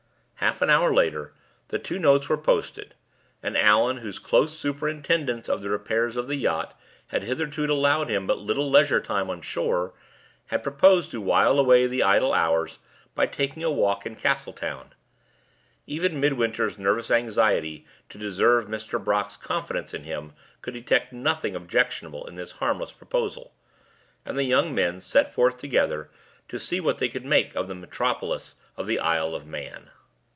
[0.41, 1.35] Half an hour later
[1.67, 2.95] the two notes were posted;
[3.43, 6.75] and Allan, whose close superintendence of the repairs of the yacht
[7.09, 9.93] had hitherto allowed him but little leisure time on shore,
[10.47, 12.79] had proposed to while away the idle hours
[13.13, 14.93] by taking a walk in Castletown.
[15.85, 19.01] Even Midwinter's nervous anxiety to deserve Mr.
[19.01, 20.33] Brock's confidence in him
[20.63, 23.53] could detect nothing objectionable in this harmless proposal,
[24.25, 26.09] and the young men set forth together
[26.47, 29.91] to see what they could make of the metropolis of the Isle of Man.